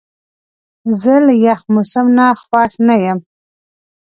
[1.01, 3.19] زه له یخ موسم نه خوښ نه یم.